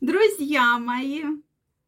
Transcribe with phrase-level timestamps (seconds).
[0.00, 1.24] Друзья мои,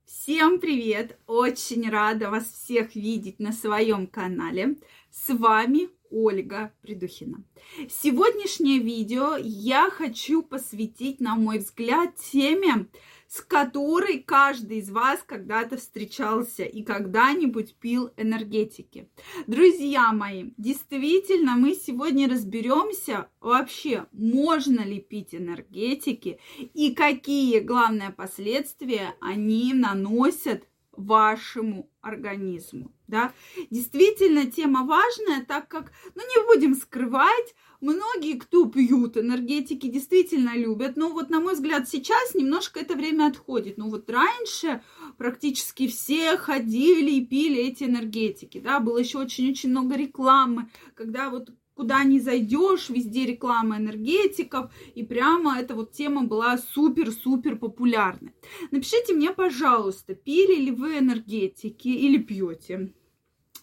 [0.04, 1.18] всем привет!
[1.26, 4.76] Очень рада вас всех видеть на своем канале.
[5.10, 7.42] С вами Ольга Придухина.
[7.88, 12.86] Сегодняшнее видео я хочу посвятить, на мой взгляд, теме,
[13.32, 19.08] с которой каждый из вас когда-то встречался и когда-нибудь пил энергетики.
[19.46, 26.38] Друзья мои, действительно, мы сегодня разберемся вообще, можно ли пить энергетики
[26.74, 32.92] и какие, главные последствия они наносят вашему организму.
[33.06, 33.32] Да?
[33.70, 40.96] Действительно, тема важная, так как, ну не будем скрывать, многие, кто пьют энергетики, действительно любят.
[40.96, 43.76] Но вот, на мой взгляд, сейчас немножко это время отходит.
[43.76, 44.82] Но вот раньше
[45.18, 48.60] практически все ходили и пили эти энергетики.
[48.60, 48.80] Да?
[48.80, 55.58] Было еще очень-очень много рекламы, когда вот куда не зайдешь, везде реклама энергетиков, и прямо
[55.58, 58.32] эта вот тема была супер-супер популярной.
[58.70, 62.92] Напишите мне, пожалуйста, пили ли вы энергетики или пьете,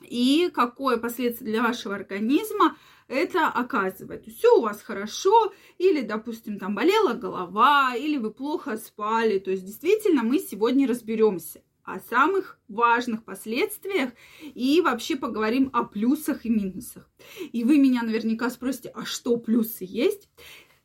[0.02, 4.25] и какое последствие для вашего организма это оказывает.
[4.27, 9.39] Все у вас хорошо, или, допустим, там болела голова, или вы плохо спали.
[9.39, 11.61] То есть, действительно, мы сегодня разберемся
[11.93, 17.09] о самых важных последствиях и вообще поговорим о плюсах и минусах.
[17.51, 20.29] И вы меня наверняка спросите, а что плюсы есть?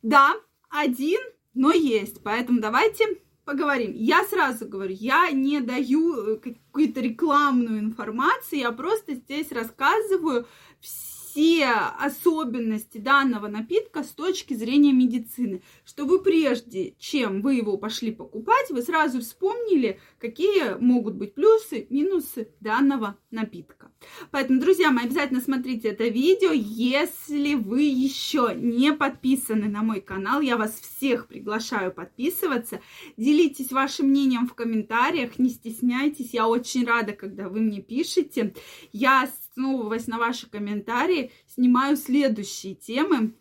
[0.02, 0.34] Да,
[0.68, 1.20] один,
[1.54, 2.22] но есть.
[2.22, 3.04] Поэтому давайте
[3.44, 3.92] поговорим.
[3.94, 10.46] Я сразу говорю, я не даю э, какую-то рекламную информацию, я просто здесь рассказываю
[10.80, 11.66] все все
[11.98, 18.70] особенности данного напитка с точки зрения медицины, что вы прежде, чем вы его пошли покупать,
[18.70, 23.90] вы сразу вспомнили, какие могут быть плюсы, минусы данного напитка.
[24.30, 26.52] Поэтому, друзья мои, обязательно смотрите это видео.
[26.52, 32.80] Если вы еще не подписаны на мой канал, я вас всех приглашаю подписываться.
[33.16, 36.32] Делитесь вашим мнением в комментариях, не стесняйтесь.
[36.32, 38.54] Я очень рада, когда вы мне пишете.
[38.92, 43.34] Я основываясь на ваши комментарии, снимаю следующие темы.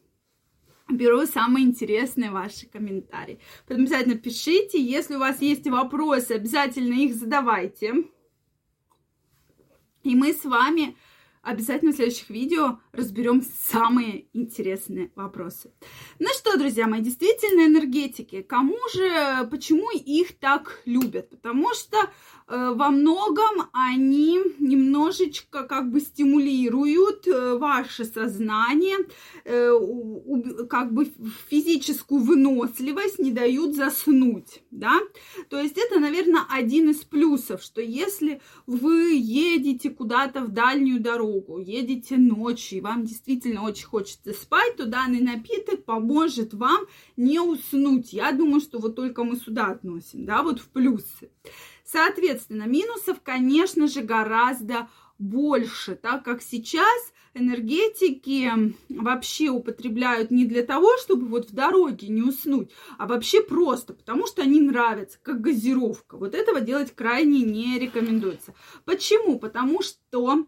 [0.89, 3.39] Беру самые интересные ваши комментарии.
[3.67, 4.79] Поэтому обязательно пишите.
[4.79, 8.05] Если у вас есть вопросы, обязательно их задавайте.
[10.03, 10.95] И мы с вами
[11.41, 15.73] обязательно в следующих видео разберем самые интересные вопросы.
[16.19, 18.41] Ну что, друзья мои, действительно энергетики.
[18.41, 21.29] Кому же, почему их так любят?
[21.29, 22.07] Потому что э,
[22.47, 24.39] во многом они
[25.13, 28.97] немножечко как бы стимулируют э, ваше сознание,
[29.45, 31.11] э, как бы
[31.49, 34.99] физическую выносливость, не дают заснуть, да?
[35.49, 41.59] То есть это, наверное, один из плюсов, что если вы едете куда-то в дальнюю дорогу,
[41.59, 46.85] едете ночью, и вам действительно очень хочется спать, то данный напиток поможет вам
[47.17, 48.13] не уснуть.
[48.13, 51.29] Я думаю, что вот только мы сюда относим, да, вот в плюсы.
[51.85, 55.02] Соответственно, минусов, конечно же, гораздо больше,
[56.01, 58.51] так как сейчас энергетики
[58.89, 64.27] вообще употребляют не для того, чтобы вот в дороге не уснуть, а вообще просто, потому
[64.27, 66.17] что они нравятся, как газировка.
[66.17, 68.53] Вот этого делать крайне не рекомендуется.
[68.85, 69.39] Почему?
[69.39, 70.45] Потому что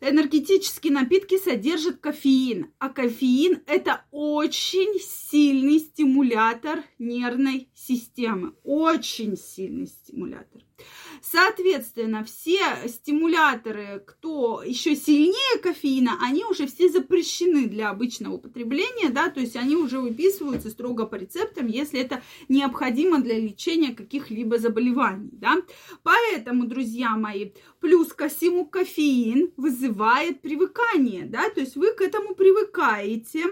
[0.00, 10.62] энергетические напитки содержат кофеин, а кофеин это очень сильный стимулятор нервной системы, очень сильный стимулятор.
[11.22, 19.30] Соответственно, все стимуляторы, кто еще сильнее кофеина, они уже все запрещены для обычного употребления, да,
[19.30, 25.30] то есть они уже выписываются строго по рецептам, если это необходимо для лечения каких-либо заболеваний,
[25.32, 25.56] да.
[26.02, 32.34] Поэтому, друзья мои, плюс ко всему кофеин вызывает привыкание, да, то есть вы к этому
[32.34, 33.44] привыкаете,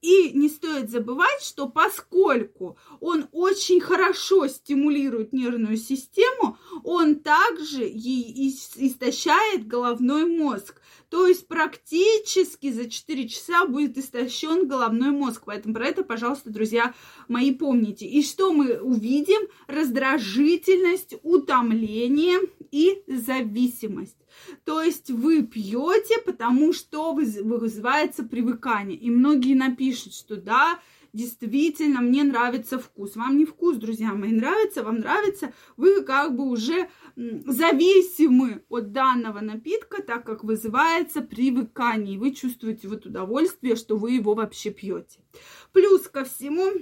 [0.00, 8.48] и не стоит забывать, что поскольку он очень хорошо стимулирует нервную систему, он также и
[8.48, 10.80] истощает головной мозг.
[11.10, 15.42] То есть практически за 4 часа будет истощен головной мозг.
[15.44, 16.94] Поэтому про это, пожалуйста, друзья
[17.26, 18.06] мои, помните.
[18.06, 19.48] И что мы увидим?
[19.66, 22.38] Раздражительность, утомление
[22.70, 24.16] и зависимость.
[24.64, 28.96] То есть вы пьете, потому что вызывается привыкание.
[28.96, 30.78] И многие напишут, что да,
[31.12, 33.16] действительно, мне нравится вкус.
[33.16, 39.40] Вам не вкус, друзья мои, нравится, вам нравится, вы как бы уже зависимы от данного
[39.40, 45.20] напитка, так как вызывается привыкание, и вы чувствуете вот удовольствие, что вы его вообще пьете.
[45.72, 46.72] Плюс ко всему,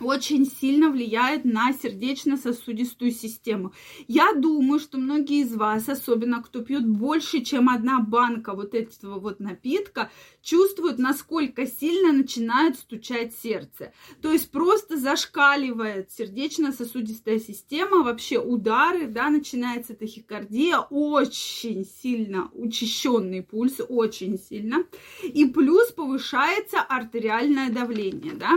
[0.00, 3.72] очень сильно влияет на сердечно-сосудистую систему.
[4.08, 9.18] Я думаю, что многие из вас, особенно кто пьет больше, чем одна банка вот этого
[9.20, 10.10] вот напитка,
[10.42, 13.92] чувствуют, насколько сильно начинает стучать сердце.
[14.22, 23.80] То есть просто зашкаливает сердечно-сосудистая система, вообще удары, да, начинается тахикардия, очень сильно учащенный пульс,
[23.88, 24.84] очень сильно.
[25.22, 28.52] И плюс повышается артериальное давление, да.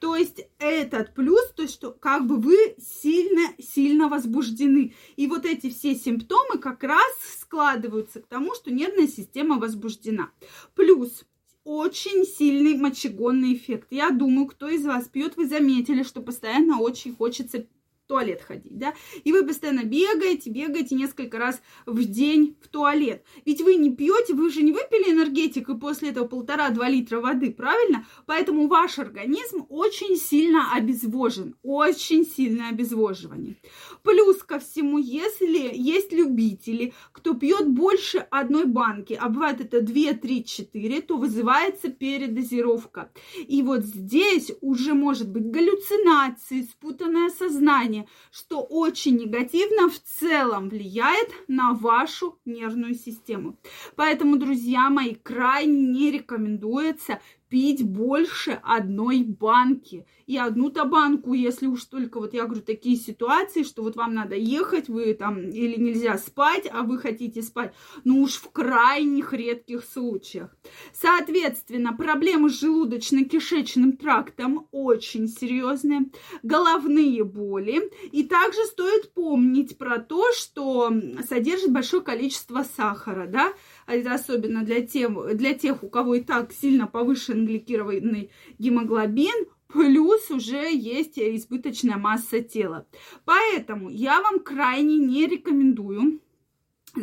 [0.00, 0.46] То есть
[0.78, 4.94] этот плюс, то что как бы вы сильно-сильно возбуждены.
[5.16, 10.30] И вот эти все симптомы как раз складываются к тому, что нервная система возбуждена.
[10.74, 11.24] Плюс
[11.64, 13.88] очень сильный мочегонный эффект.
[13.90, 17.66] Я думаю, кто из вас пьет, вы заметили, что постоянно очень хочется
[18.08, 23.22] туалет ходить, да, и вы постоянно бегаете, бегаете несколько раз в день в туалет.
[23.44, 27.52] Ведь вы не пьете, вы же не выпили энергетик и после этого полтора-два литра воды,
[27.52, 28.06] правильно?
[28.26, 33.56] Поэтому ваш организм очень сильно обезвожен, очень сильное обезвоживание.
[34.02, 40.14] Плюс ко всему, если есть любители, кто пьет больше одной банки, а бывает это 2,
[40.14, 43.10] 3, 4, то вызывается передозировка.
[43.36, 51.30] И вот здесь уже может быть галлюцинации, спутанное сознание, что очень негативно в целом влияет
[51.48, 53.58] на вашу нервную систему.
[53.96, 60.06] Поэтому, друзья мои, крайне не рекомендуется пить больше одной банки.
[60.26, 64.36] И одну-то банку, если уж только, вот я говорю, такие ситуации, что вот вам надо
[64.36, 67.72] ехать, вы там, или нельзя спать, а вы хотите спать,
[68.04, 70.54] ну уж в крайних редких случаях.
[70.92, 76.10] Соответственно, проблемы с желудочно-кишечным трактом очень серьезные,
[76.42, 77.90] головные боли.
[78.12, 80.92] И также стоит помнить про то, что
[81.26, 83.52] содержит большое количество сахара, да,
[83.86, 90.30] это особенно для, тем, для тех, у кого и так сильно повышен гликированный гемоглобин, плюс
[90.30, 92.86] уже есть избыточная масса тела.
[93.24, 96.20] Поэтому я вам крайне не рекомендую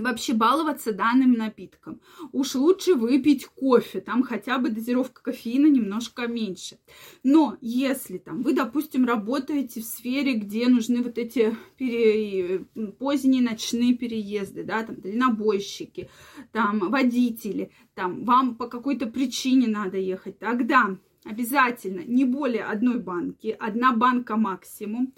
[0.01, 2.01] вообще баловаться данным напитком.
[2.31, 6.77] Уж лучше выпить кофе, там хотя бы дозировка кофеина немножко меньше.
[7.23, 12.65] Но если там вы, допустим, работаете в сфере, где нужны вот эти пере...
[12.99, 16.09] поздние ночные переезды, да, там дальнобойщики,
[16.51, 23.55] там водители, там вам по какой-то причине надо ехать, тогда обязательно не более одной банки,
[23.59, 25.13] одна банка максимум,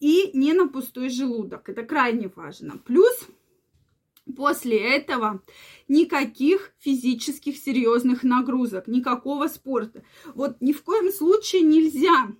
[0.00, 1.68] и не на пустой желудок.
[1.68, 2.78] Это крайне важно.
[2.84, 3.28] Плюс
[4.36, 5.42] После этого
[5.88, 10.04] никаких физических серьезных нагрузок, никакого спорта.
[10.34, 12.32] Вот ни в коем случае нельзя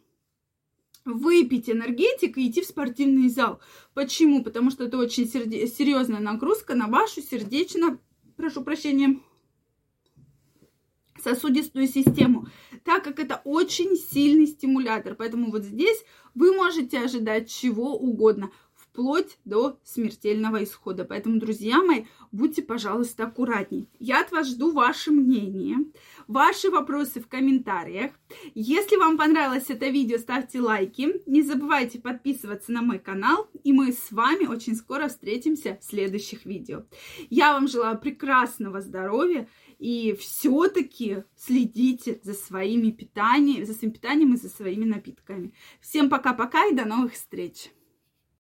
[1.05, 3.61] выпить энергетик и идти в спортивный зал.
[3.94, 4.44] Почему?
[4.44, 7.99] Потому что это очень серьезная нагрузка на вашу сердечно,
[8.37, 9.20] прошу прощения,
[11.23, 12.46] сосудистую систему,
[12.84, 15.14] так как это очень сильный стимулятор.
[15.17, 18.50] Поэтому вот здесь вы можете ожидать чего угодно
[18.93, 21.05] вплоть до смертельного исхода.
[21.05, 23.89] Поэтому, друзья мои, будьте, пожалуйста, аккуратней.
[23.99, 25.79] Я от вас жду ваше мнение,
[26.29, 28.12] ваши вопросы в комментариях.
[28.55, 31.23] Если вам понравилось это видео, ставьте лайки.
[31.27, 33.49] Не забывайте подписываться на мой канал.
[33.65, 36.85] И мы с вами очень скоро встретимся в следующих видео.
[37.31, 39.49] Я вам желаю прекрасного здоровья
[39.79, 45.55] и все-таки следите за своими питанием, за своим питанием и за своими напитками.
[45.81, 47.71] Всем пока-пока и до новых встреч!